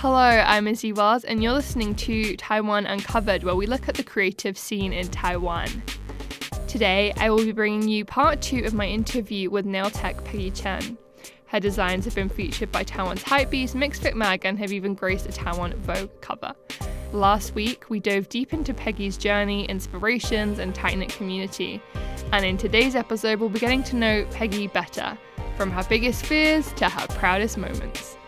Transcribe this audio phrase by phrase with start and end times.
[0.00, 4.02] Hello, I'm Izzy Wells, and you're listening to Taiwan Uncovered, where we look at the
[4.02, 5.68] creative scene in Taiwan.
[6.68, 10.50] Today, I will be bringing you part two of my interview with nail tech Peggy
[10.50, 10.98] Chen.
[11.46, 15.32] Her designs have been featured by Taiwan's Hypebeast, Mixfit Mag, and have even graced a
[15.32, 16.54] Taiwan Vogue cover.
[17.14, 21.80] Last week, we dove deep into Peggy's journey, inspirations, and tight knit community.
[22.32, 25.16] And in today's episode, we'll be getting to know Peggy better,
[25.56, 28.18] from her biggest fears to her proudest moments.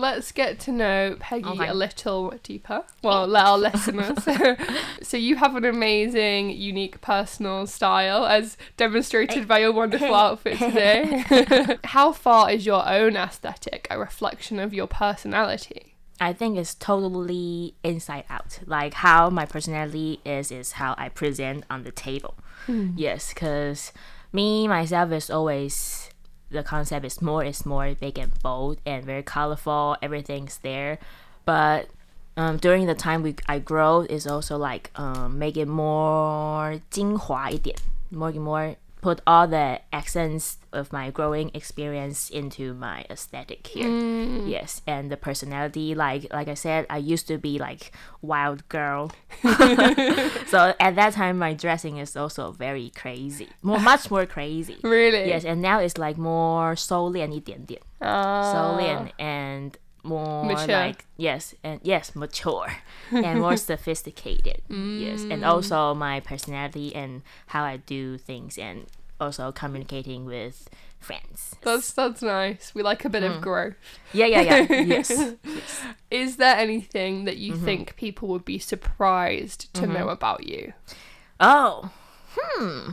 [0.00, 1.68] Let's get to know Peggy oh Okay.
[1.68, 2.84] a little deeper.
[3.02, 4.18] Well, let our listeners.
[5.02, 11.78] so, you have an amazing, unique personal style, as demonstrated by your wonderful outfit today.
[11.84, 15.94] How far is your own aesthetic a reflection of your personality?
[16.20, 18.58] I think it's totally inside out.
[18.66, 22.34] Like how my personality is is how I present on the table.
[22.66, 22.90] Hmm.
[22.96, 23.92] Yes, because
[24.32, 26.07] me myself is always
[26.49, 29.97] the concept is more is more big and bold and very colorful.
[30.01, 30.99] Everything's there,
[31.45, 31.87] but
[32.37, 37.75] um, during the time we I grow is also like um, make it more 精华一点,
[38.11, 38.75] more more
[39.07, 43.89] put all the accents of my growing experience into my aesthetic here.
[44.47, 49.11] Yes, and the personality, like like I said, I used to be like wild girl.
[50.47, 54.77] so at that time, my dressing is also very crazy, more much more crazy.
[54.83, 55.27] Really?
[55.27, 58.51] Yes, and now it's like more 收敛一点点 Ah.
[58.53, 60.67] 收敛 and more Mature.
[60.75, 62.67] like yes and yes mature
[63.09, 68.85] and more sophisticated yes and also my personality and how i do things and
[69.20, 72.74] also communicating with friends That's that's nice.
[72.74, 73.74] We like a bit of growth.
[74.12, 75.10] yeah yeah yeah yes
[76.10, 77.42] Is there anything that Mm-hmm.
[77.44, 80.72] you think people would be surprised to know about you?
[81.40, 81.90] oh
[82.36, 82.90] hmm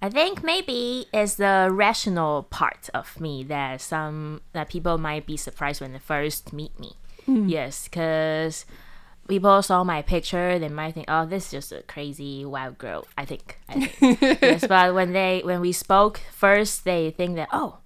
[0.00, 5.36] i think maybe it's the rational part of me that some that people might be
[5.36, 6.92] surprised when they first meet me
[7.26, 8.64] yes because
[9.28, 13.06] people saw my picture they might think oh this is just a crazy wild girl
[13.16, 14.20] i think, I think.
[14.42, 17.78] yes but when they when we spoke first they think that oh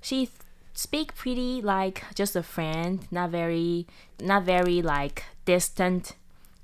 [0.00, 0.30] she
[0.74, 3.86] speak pretty like just a friend not very
[4.20, 6.14] not very like distant.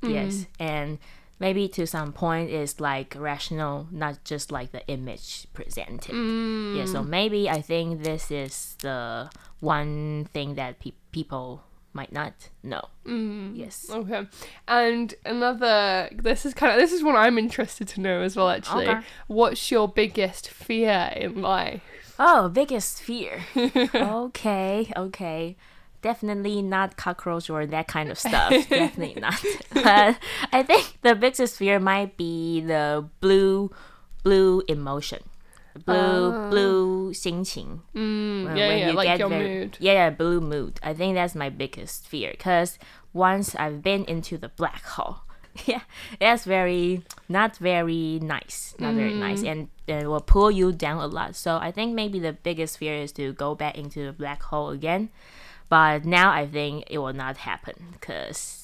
[0.02, 0.14] Mm-hmm.
[0.14, 0.98] Yes and
[1.38, 6.14] maybe to some point is like rational not just like the image presented.
[6.14, 6.76] Mm.
[6.76, 11.62] Yeah so maybe i think this is the one thing that pe- people
[11.94, 13.50] might not know mm.
[13.54, 14.26] yes Okay.
[14.66, 18.48] And another this is kind of this is what I'm interested to know as well
[18.50, 18.88] actually.
[18.88, 19.00] Okay.
[19.26, 21.82] What's your biggest fear in life?
[22.18, 23.42] Oh, biggest fear.
[23.56, 25.56] okay, okay.
[26.02, 28.50] Definitely not cockroach or that kind of stuff.
[28.68, 29.42] Definitely not.
[29.72, 30.18] But
[30.52, 33.70] I think the biggest fear might be the blue,
[34.22, 35.20] blue emotion.
[35.86, 37.80] Blue, blue 心情.
[37.94, 39.76] Mm, When- yeah, when yeah, you like get your very- mood.
[39.80, 40.78] Yeah, yeah, blue mood.
[40.82, 42.78] I think that's my biggest fear because
[43.12, 45.18] once I've been into the black hole,
[45.66, 45.80] yeah,
[46.20, 49.18] that's very not very nice, not very Mm.
[49.20, 51.34] nice, and it will pull you down a lot.
[51.36, 54.70] So I think maybe the biggest fear is to go back into the black hole
[54.70, 55.08] again.
[55.68, 58.61] But now I think it will not happen because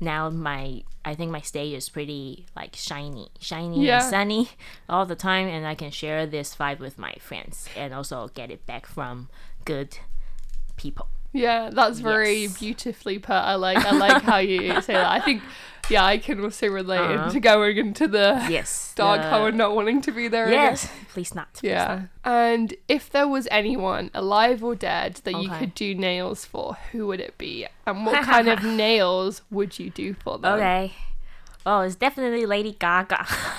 [0.00, 4.00] now my I think my stage is pretty like shiny, shiny Yeah.
[4.02, 4.50] and sunny
[4.88, 8.50] all the time, and I can share this vibe with my friends and also get
[8.50, 9.28] it back from
[9.64, 9.98] good
[10.76, 11.08] people.
[11.38, 12.58] Yeah, that's very Yes.
[12.58, 13.32] beautifully put.
[13.34, 15.10] I like I like how you say that.
[15.10, 15.42] I think
[15.90, 17.24] yeah, I can also relate Uh-huh.
[17.24, 20.72] into going into the Yes, dark the- hole and not wanting to be there again.
[20.72, 21.54] Yes, please not.
[21.54, 21.86] please Yeah.
[22.24, 22.32] not.
[22.52, 27.06] And if there was anyone, alive or dead, that you could do nails for, who
[27.06, 27.66] would it be?
[27.86, 30.54] And what kind of nails would you do for them?
[30.60, 30.92] Okay.
[31.64, 33.26] Oh, it's definitely Lady Gaga.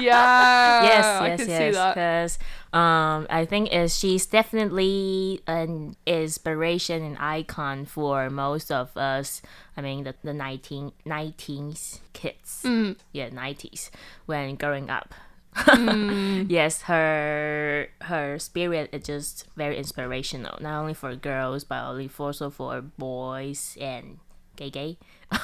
[0.00, 0.82] Yeah.
[0.82, 1.74] yes, I yes, can yes.
[1.74, 2.38] Because
[2.74, 9.42] um, I think is she's definitely an inspiration and icon for most of us.
[9.76, 12.62] I mean, the the 19, 19s kids.
[12.64, 12.96] Mm.
[13.12, 13.92] Yeah, nineties
[14.26, 15.14] when growing up.
[15.54, 16.46] Mm.
[16.50, 20.58] yes, her her spirit is just very inspirational.
[20.60, 24.18] Not only for girls, but only for, also for boys and
[24.56, 24.96] gay gay.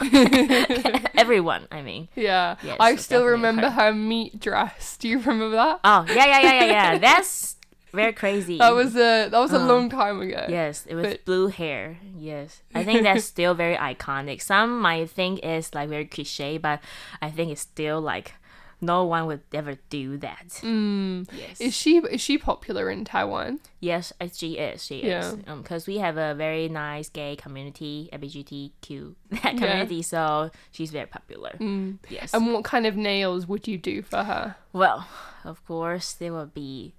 [1.14, 1.66] Everyone.
[1.70, 2.08] I mean.
[2.14, 2.56] Yeah.
[2.62, 4.96] Yes, I still remember her meat dress.
[4.96, 5.80] Do you remember that?
[5.84, 6.98] Oh yeah, yeah, yeah, yeah, yeah.
[7.06, 7.56] That's
[7.92, 8.58] very crazy.
[8.58, 10.46] That was a that was a Uh, long time ago.
[10.48, 11.98] yes, it was but- blue hair.
[12.16, 14.40] Yes, I think that's still very iconic.
[14.42, 16.80] Some might think it's like very cliche, but
[17.20, 18.34] I think it's still like
[18.80, 20.48] no one would ever do that.
[20.62, 21.28] Mm.
[21.32, 21.60] Yes.
[21.60, 23.60] Is she is she popular in Taiwan?
[23.80, 24.84] Yes, she is.
[24.84, 25.20] She Yeah.
[25.32, 25.36] is.
[25.46, 31.06] Um, because we have a very nice gay community, LGBTQ that community, so she's very
[31.06, 31.52] popular.
[31.60, 31.98] Mm.
[32.08, 32.32] Yes.
[32.34, 34.56] And what kind of nails would you do for her?
[34.72, 35.06] well,
[35.44, 36.94] of course, they will be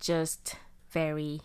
[0.00, 0.56] just
[0.90, 1.40] very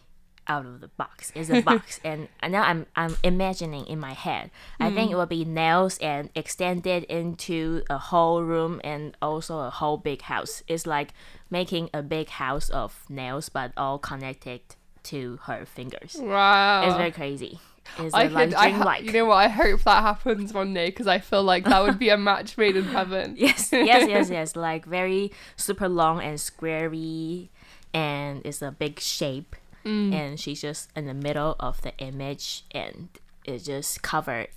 [0.49, 1.31] out of the box.
[1.35, 4.51] It's a box, and now I'm I'm imagining in my head.
[4.79, 5.17] I think it mm.
[5.17, 10.63] will be nails and extended into a whole room and also a whole big house.
[10.67, 11.13] It's like
[11.49, 14.61] making a big house of nails, but all connected
[15.03, 16.17] to her fingers.
[16.19, 16.87] Wow.
[16.87, 17.59] It's very crazy.
[17.97, 19.05] It's I like could, I ha- dreamlike.
[19.05, 19.37] you know what?
[19.37, 22.57] I hope that happens one day because I feel like that would be a match
[22.57, 23.35] made in heaven.
[23.37, 24.55] yes, yes, yes, yes.
[24.55, 27.49] Like very super long and squarey,
[27.93, 29.55] and it's a big shape.
[29.85, 30.13] Mm.
[30.13, 33.09] And she's just in the middle of the image, and
[33.45, 34.49] it just covered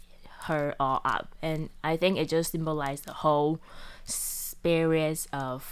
[0.46, 1.34] her all up.
[1.40, 3.60] And I think it just symbolized the whole
[4.04, 5.62] spirit of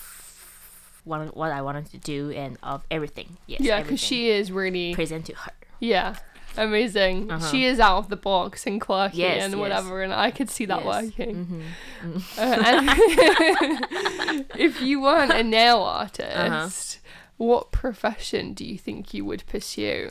[1.05, 3.37] what what I wanted to do and of everything.
[3.47, 5.53] Yes, Yeah, because she is really present to her.
[5.81, 6.17] yeah
[6.57, 7.31] amazing.
[7.31, 7.47] Uh-huh.
[7.51, 9.59] She is out of the box and quirky Yes, and yes.
[9.61, 11.03] whatever, and I could see that Yes.
[11.05, 11.45] working.
[12.01, 13.87] hmm Uh, and
[14.59, 16.69] if you weren't a nail artist, Uh-huh.
[17.41, 20.11] What profession do you think you would pursue?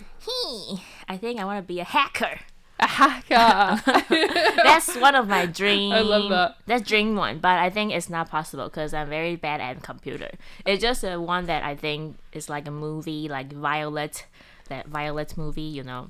[1.08, 2.40] I think I want to be a hacker.
[2.80, 3.84] A hacker.
[4.64, 5.92] That's one of my dream.
[5.92, 6.56] I love that.
[6.66, 10.32] That's dream one, but I think it's not possible because I'm very bad at computer.
[10.66, 14.26] It's just a one that I think is like a movie, like Violet,
[14.70, 15.62] that Violet movie.
[15.62, 16.10] You know,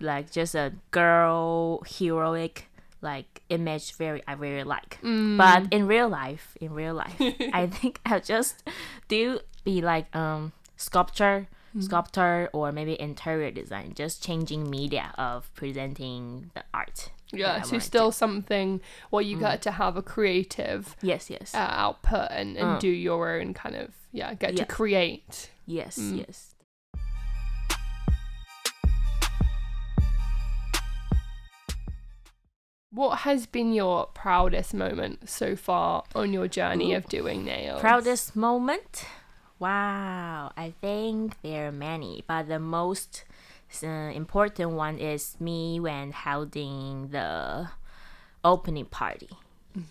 [0.00, 2.66] like just a girl heroic
[3.00, 3.94] like image.
[3.94, 5.00] Very I really like.
[5.02, 5.38] Mm.
[5.38, 7.16] But in real life, in real life,
[7.54, 8.68] I think I'll just
[9.08, 11.82] do be like um sculpture Mm.
[11.82, 18.10] sculptor or maybe interior design just changing media of presenting the art yeah, so still
[18.10, 18.80] something
[19.10, 21.54] where you get to have a creative yes yes.
[21.54, 22.78] uh, output and, and Uh.
[22.78, 25.50] do your own kind of yeah get to create.
[25.66, 26.20] Yes Mm.
[26.24, 26.54] yes.
[32.90, 37.80] What has been your proudest moment so far on your journey of doing nails?
[37.80, 39.04] Proudest moment
[39.58, 43.24] wow i think there are many but the most
[43.82, 47.68] uh, important one is me when holding the
[48.44, 49.28] opening party.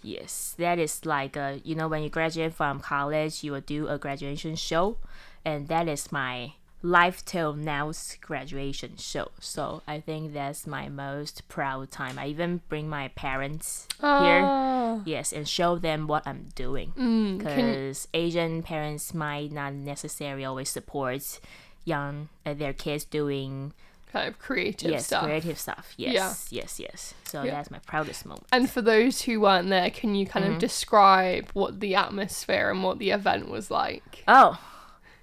[0.03, 3.87] Yes that is like a, you know when you graduate from college you will do
[3.87, 4.97] a graduation show
[5.45, 6.53] and that is my
[6.83, 12.61] life till now's graduation show so i think that's my most proud time i even
[12.69, 15.01] bring my parents here Ah.
[15.03, 20.69] yes and show them what i'm doing Mm, because Asian parents might not necessarily always
[20.69, 21.39] support
[21.83, 23.73] young uh, their kids doing
[24.13, 25.93] kind of creative yes stuff creative stuff.
[25.97, 27.13] Yes, yes, yes.
[27.25, 27.51] So Yeah.
[27.51, 28.45] that's my proudest moment.
[28.53, 30.53] and for those who weren't there can you kind Mm-hmm.
[30.55, 34.59] of describe what the atmosphere and what the event was like Oh,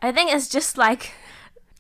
[0.03, 1.12] I think it's just like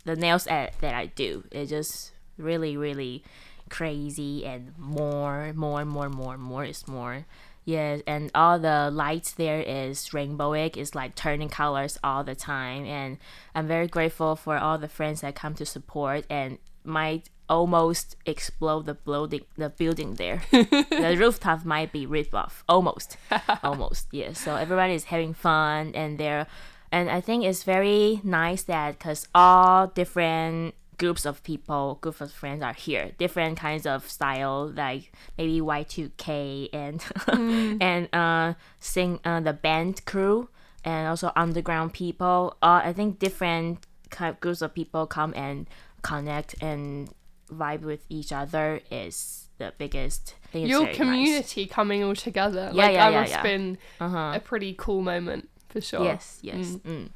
[0.04, 1.44] the nails that, that I do.
[1.50, 3.24] It's just really, really
[3.70, 7.26] crazy and more, more, more, more, more is more.
[7.64, 10.76] Yes, and all the lights there is rainbowic.
[10.76, 13.16] It's like turning colors all the time, and
[13.54, 18.84] I'm very grateful for all the friends that come to support and might almost explode
[18.84, 20.42] the building, the building there.
[20.50, 23.16] the rooftop might be ripped off, almost,
[23.62, 24.08] almost.
[24.12, 26.46] Yes, so everybody is having fun, and they're
[26.94, 32.30] and I think it's very nice that because all different groups of people, groups of
[32.32, 36.98] friends are here, different kinds of style, like maybe Y2K and
[37.82, 40.48] and uh, sing uh, the band crew
[40.84, 42.56] and also underground people.
[42.62, 45.66] Uh, I think different kind of groups of people come and
[46.02, 47.08] connect and
[47.50, 50.34] vibe with each other is the biggest.
[50.52, 50.96] It's your very nice.
[50.98, 53.42] community coming all together Yeah, like yeah, that yeah, must yeah.
[53.42, 54.32] been Uh-huh.
[54.36, 56.78] a pretty cool moment for sure Yes, yes.
[56.86, 57.08] Mm.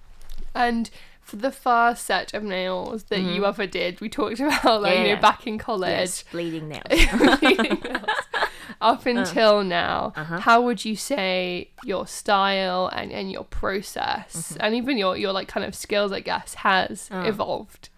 [0.54, 0.90] And
[1.22, 4.94] for the first set of nails that you ever did, we talked about like.
[4.94, 5.90] Yeah, you know back in college.
[5.90, 6.84] Yes, bleeding nails.
[8.80, 10.38] Up until now, Uh-huh.
[10.40, 14.56] how would you say your style and, and your process Mm-hmm.
[14.64, 17.24] and even your, your like kind of skills, I guess, has Uh.
[17.26, 17.88] evolved?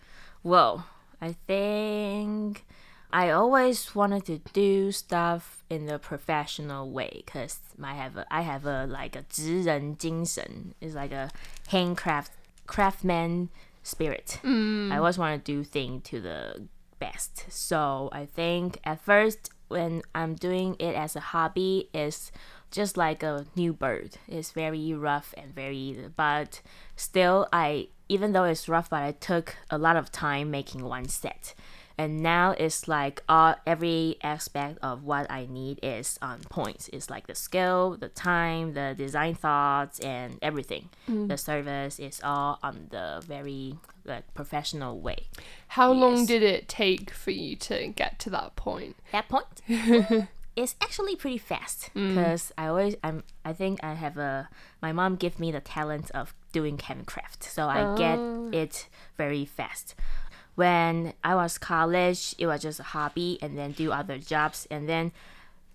[0.42, 0.86] Well,
[1.20, 2.64] I think
[3.11, 8.41] I always wanted to do stuff in the professional way because I have a I
[8.41, 10.73] have a like a 职人精神.
[10.81, 11.29] It's like a
[11.69, 12.31] handcraft
[12.67, 13.49] craftsman
[13.83, 14.39] spirit.
[14.43, 16.67] I always want to do things to the
[16.99, 17.45] best.
[17.49, 22.31] So I think at first when I'm doing it as a hobby is
[22.71, 24.17] just like a new bird.
[24.27, 26.61] It's very rough and very but
[26.97, 31.07] still I even though it's rough but I took a lot of time making one
[31.07, 31.53] set.
[32.00, 36.88] and now it's like all every aspect of what I need is on point.
[36.94, 40.88] It's like the skill, the time, the design thoughts, and everything.
[41.06, 41.28] Mm.
[41.28, 43.76] The service is all on the very
[44.06, 45.26] like professional way.
[45.68, 48.96] How long did it take for you to get to that point?
[49.12, 49.60] That point,
[50.56, 52.14] it's actually pretty fast mm.
[52.14, 54.48] because I always I'm I think I have a
[54.80, 58.48] my mom give me the talent of doing handcraft, so I get ah.
[58.52, 58.88] it
[59.18, 59.94] very fast
[60.59, 64.87] When I was college, it was just a hobby, and then do other jobs, and
[64.87, 65.11] then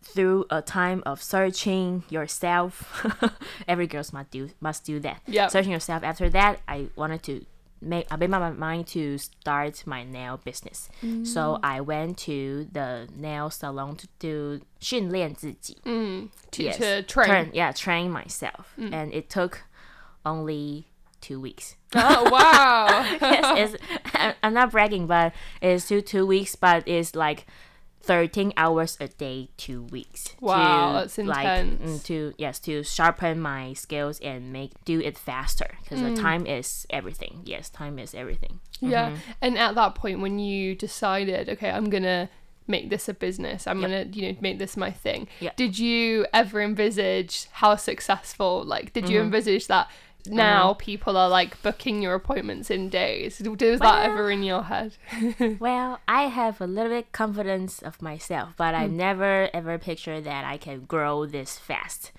[0.03, 3.05] through a time of searching yourself,
[3.69, 5.21] every girl must do must do that.
[5.27, 5.51] Yep.
[5.51, 6.03] Searching yourself.
[6.03, 7.45] After that, I wanted to
[7.83, 10.89] make I made up my mind to start my nail business.
[11.25, 15.77] So I went to the nail salon to do 训练自己.
[15.85, 16.79] Mm, to, Yes.
[16.79, 17.27] to train.
[17.29, 18.73] Train, yeah, train myself.
[18.79, 19.65] And it took
[20.25, 20.87] only
[21.21, 21.77] two weeks.
[21.95, 22.87] Oh wow!
[23.21, 24.04] yes, it's, I-
[24.44, 27.46] I'm not bragging, but it's two two weeks, but it's like
[28.04, 30.36] 13 hours a day, two weeks.
[30.40, 32.02] Wow, to, that's like, intense.
[32.02, 36.16] mm, to yes, to sharpen my skills and make do it faster because Mm.
[36.16, 37.42] the time is everything.
[37.46, 38.60] Yes, time is everything.
[38.80, 39.10] Yeah.
[39.10, 39.32] Mm-hmm.
[39.42, 42.30] And at that point, when you decided, okay, I'm gonna
[42.68, 45.28] make this a business, I'm gonna, you know, make this my thing.
[45.40, 45.52] Yeah.
[45.56, 48.64] Did you ever envisage how successful?
[48.64, 49.14] Like, did Mm-hmm.
[49.14, 49.90] you envisage that?
[50.28, 53.42] Now people are like booking your appointments in days.
[53.44, 54.98] Was that ever in your head?
[55.60, 60.46] Well, I have a little bit confidence of myself, but I never ever picture that
[60.46, 62.12] I can grow this fast.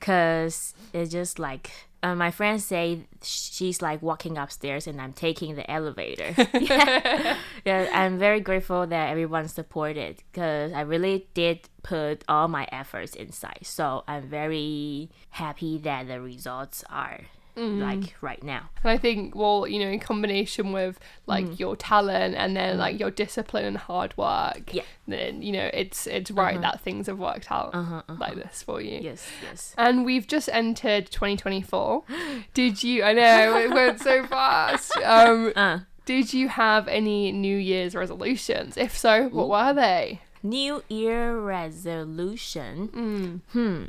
[0.00, 1.70] Cause it's just like
[2.02, 6.34] uh, my friends say she's like walking upstairs and I'm taking the elevator.
[6.60, 7.36] yeah.
[7.64, 13.14] yeah, I'm very grateful that everyone supported because I really did put all my efforts
[13.14, 13.60] inside.
[13.62, 17.20] So I'm very happy that the results are
[17.56, 18.70] like right now.
[18.82, 22.98] And I think, well, you know, in combination with like your talent and then like
[22.98, 24.74] your discipline and hard work, Mm.
[24.74, 24.82] Yeah.
[25.06, 27.74] then you know it's it's right that things have worked out
[28.18, 28.98] like this for you.
[29.02, 29.74] Yes, yes.
[29.76, 32.04] And we've just entered 2024.
[32.54, 33.02] Did you?
[33.04, 34.92] I know it went so fast.
[35.04, 35.80] Um, Uh.
[36.06, 38.76] did you have any New Year's resolutions?
[38.76, 40.20] If so, what were they?
[40.42, 43.42] New Year resolution.
[43.52, 43.84] Hmm.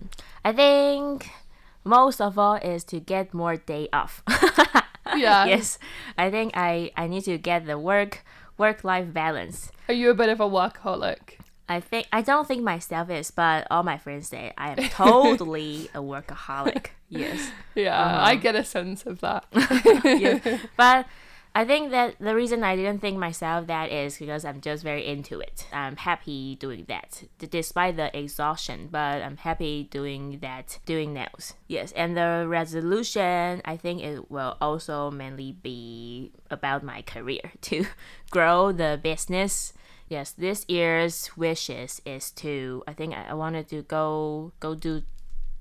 [0.45, 1.29] I think
[1.83, 4.23] most of all is to get more day off.
[5.15, 5.45] Yeah.
[5.45, 5.77] yes.
[6.17, 8.23] I think I I need to get the work
[8.57, 9.71] work life balance.
[9.87, 11.37] Are you a bit of a workaholic?
[11.69, 15.89] I think I don't think myself is, but all my friends say I am totally
[15.93, 16.87] a workaholic.
[17.09, 17.51] Yes.
[17.75, 18.25] Yeah, Uh-huh.
[18.31, 19.45] I get a sense of that.
[20.03, 20.39] yeah.
[20.75, 21.05] But
[21.55, 25.05] I think that the reason I didn't think myself that is because I'm just very
[25.05, 25.67] into it.
[25.71, 28.89] I'm happy doing that, d- despite the exhaustion.
[28.89, 31.53] But I'm happy doing that, doing nails.
[31.67, 37.85] Yes, and the resolution, I think it will also mainly be about my career to
[38.31, 39.73] grow the business.
[40.09, 42.83] Yes, this year's wishes is to.
[42.87, 45.03] I think I I wanted to go go do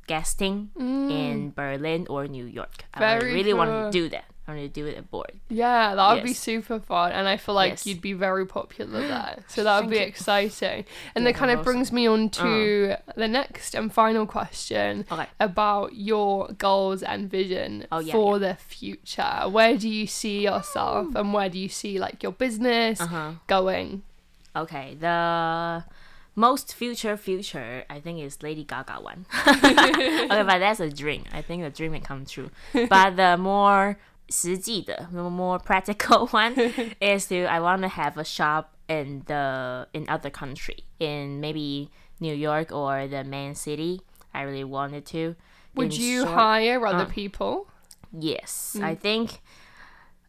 [0.07, 1.11] guesting mm.
[1.11, 2.85] in Berlin or New York.
[2.95, 4.25] I Very really want to do that.
[4.57, 5.33] To do it abroad.
[5.49, 7.87] Yeah, that would be super fun, and I feel like Yes.
[7.87, 9.39] you'd be very popular there.
[9.49, 10.03] So that would be you.
[10.03, 10.85] exciting.
[11.15, 11.73] And Yeah, that kind of awesome.
[11.73, 15.27] brings me on to the next and final question Okay.
[15.41, 19.43] about your goals and vision Oh, yeah, for the future.
[19.49, 23.33] Where do you see yourself, and where do you see like your business Uh-huh.
[23.47, 24.03] going?
[24.55, 25.85] Okay, the
[26.35, 29.27] most future future I think is Lady Gaga one.
[29.49, 31.25] okay, but that's a dream.
[31.33, 32.51] I think the dream can come true.
[32.89, 33.99] But the more
[34.30, 36.54] 实际的, the more practical one
[37.00, 41.90] is to I want to have a shop in the in other country in maybe
[42.20, 44.02] New York or the main city.
[44.34, 45.36] I really wanted to.
[45.76, 47.68] Would In you short- hire other uh, people?
[48.12, 49.42] Yes, I think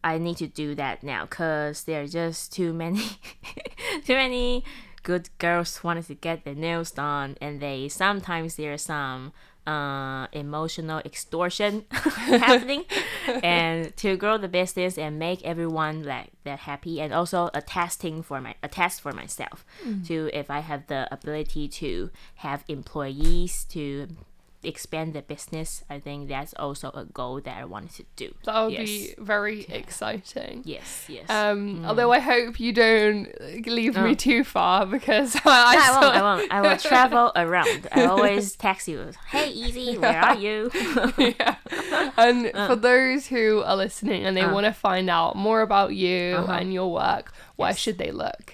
[0.04, 3.02] I need to do that now because there are just too many,
[4.04, 4.64] too many
[5.02, 9.32] good girls wanted to get their nails done, and they sometimes there's some
[9.67, 12.85] uh, emotional extortion happening,
[13.43, 18.23] and to grow the business and make everyone like that happy, and also a testing
[18.23, 19.65] for my a test for myself.
[20.05, 24.07] To if I have the ability to have employees to
[24.63, 25.83] expand the business.
[25.89, 28.35] I think that's also a goal that I wanted to do.
[28.45, 28.85] That would yes.
[28.87, 30.61] be very exciting.
[30.65, 31.29] Yes, yes.
[31.29, 33.27] Um, Although I hope you don't
[33.65, 34.13] leave me Oh.
[34.13, 36.15] too far because I, No, I, I, won't.
[36.15, 36.51] I won't.
[36.53, 37.87] I will travel around.
[37.91, 39.11] I always text you.
[39.29, 40.71] Hey, Easy, where are you?
[41.17, 41.55] yeah.
[42.17, 42.67] And Uh.
[42.67, 46.51] for those who are listening and they want to find out more about you Uh-huh.
[46.53, 47.77] and your work, where Yes.
[47.79, 48.53] should they look?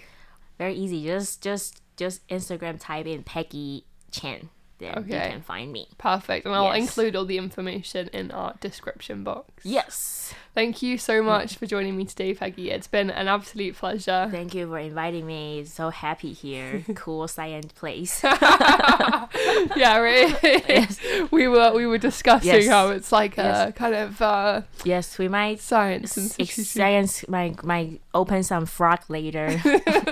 [0.57, 1.05] Very easy.
[1.05, 4.49] Just, just, just Instagram type in Peggy Chen.
[4.79, 5.29] Then you Okay.
[5.31, 5.87] can find me.
[5.97, 6.45] Perfect.
[6.45, 6.77] And I'll Yes.
[6.87, 9.51] include all the information in our description box.
[9.63, 10.33] Yes.
[10.55, 12.71] Thank you so much for joining me today, Peggy.
[12.71, 14.27] It's been an absolute pleasure.
[14.31, 15.63] Thank you for inviting me.
[15.65, 16.83] So happy here.
[16.95, 18.21] cool science place.
[18.23, 20.97] yeah, right.
[21.31, 22.67] we were we were discussing Yes.
[22.67, 23.73] how it's like a Yes.
[23.75, 26.65] kind of uh, yes, we might science institute.
[26.65, 29.49] science might might open some frog later.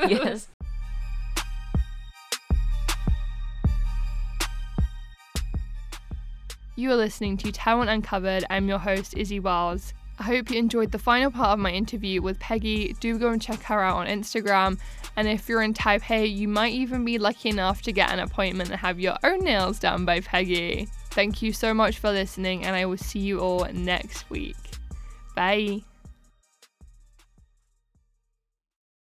[0.07, 0.47] yes.
[6.79, 8.46] You are listening to Taiwan Uncovered.
[8.51, 9.96] I'm your host, Izzy Wells.
[10.19, 12.96] I hope you enjoyed the final part of my interview with Peggy.
[13.00, 14.77] Do go and check her out on Instagram.
[15.15, 18.69] And if you're in Taipei, you might even be lucky enough to get an appointment
[18.69, 20.88] and have your own nails done by Peggy.
[21.10, 24.55] Thank you so much for listening, and I will see you all next week.
[25.36, 25.81] Bye.